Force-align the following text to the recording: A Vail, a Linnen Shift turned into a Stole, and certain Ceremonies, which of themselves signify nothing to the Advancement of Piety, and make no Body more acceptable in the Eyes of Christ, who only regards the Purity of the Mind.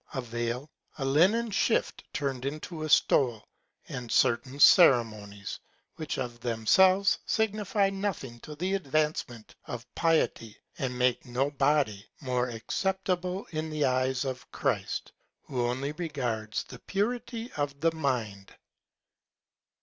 A 0.15 0.19
Vail, 0.21 0.67
a 0.97 1.05
Linnen 1.05 1.51
Shift 1.51 2.05
turned 2.11 2.43
into 2.43 2.81
a 2.81 2.89
Stole, 2.89 3.47
and 3.87 4.11
certain 4.11 4.59
Ceremonies, 4.59 5.59
which 5.97 6.17
of 6.17 6.39
themselves 6.39 7.19
signify 7.27 7.91
nothing 7.91 8.39
to 8.39 8.55
the 8.55 8.73
Advancement 8.73 9.53
of 9.67 9.85
Piety, 9.93 10.57
and 10.79 10.97
make 10.97 11.23
no 11.27 11.51
Body 11.51 12.09
more 12.19 12.49
acceptable 12.49 13.45
in 13.51 13.69
the 13.69 13.85
Eyes 13.85 14.25
of 14.25 14.51
Christ, 14.51 15.11
who 15.43 15.67
only 15.67 15.91
regards 15.91 16.63
the 16.63 16.79
Purity 16.79 17.51
of 17.51 17.79
the 17.79 17.91
Mind. 17.91 18.55